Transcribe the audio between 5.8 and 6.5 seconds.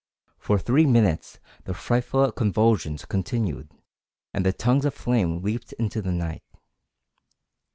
the night.